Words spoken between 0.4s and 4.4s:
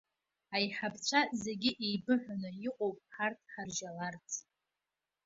Аиҳабацәа зегьы еибыҳәаны иҟоуп ҳарҭ ҳаржьаларц.